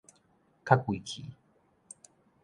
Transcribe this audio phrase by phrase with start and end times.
[0.65, 1.23] 較規氣